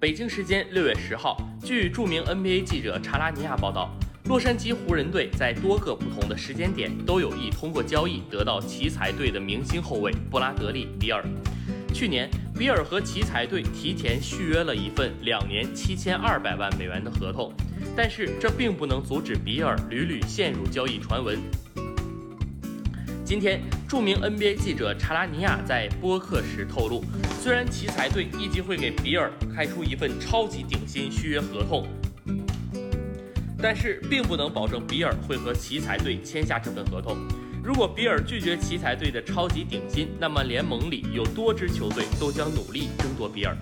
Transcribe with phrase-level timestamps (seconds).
[0.00, 11.22] 北京时间六月十号，据著名 NBA 记者查拉尼亚报道，洛杉矶湖人队在多个不同的时间点都有意通过交易得到奇才队的明星后卫布拉德利·比尔。
[11.92, 17.52] 去年，比尔和奇才队提前续约了一份两年七千二百万美元的合同，
[17.94, 21.38] 但是这并不能阻止比尔屡屡陷入交易传闻。
[23.30, 27.04] 今天，著名 NBA 记者查拉尼亚在播客时透露，
[27.40, 31.86] 虽然奇才队预计会给比尔开出一份超级顶薪续约合同，
[33.56, 37.16] 但是并不能保证比尔会和奇才队签下这份合同。
[37.62, 43.56] 如果比尔拒绝奇才队的超级顶薪，那么联盟里有多支球队都将努力争夺比尔。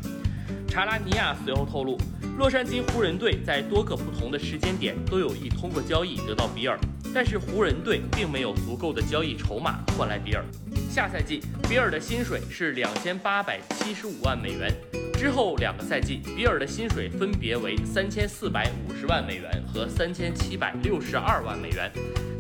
[0.78, 1.98] 查拉尼亚随后透露，
[2.38, 6.78] 洛杉矶湖人队在多个不同的时间点都有意通过交易得到比尔。
[7.12, 10.44] 但是湖人队并没有足够的交易筹码换来比尔。
[10.88, 14.72] 下赛季比尔的薪水是两千八百七十五万美元，
[15.14, 21.90] 之后两个赛季比尔的薪水分别为三千四百五十万美元和三千七百六十二万美元，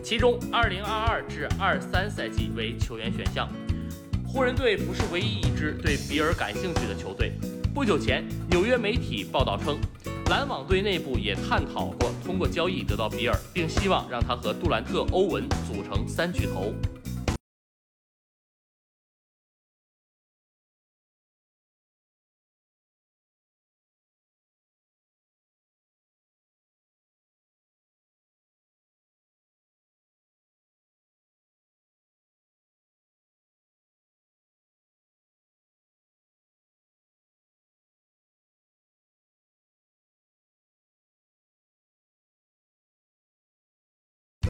[0.00, 3.48] 其中二零二二至二三赛季为球员选项。
[4.24, 7.32] 湖人队不是唯一一支对比尔感兴趣的球队。
[7.74, 9.78] 不久前，纽约媒体报道称。
[10.30, 16.74] 篮网队内部也探讨过通过交易得到比尔，并希望让他和杜兰特、欧文组成三巨头。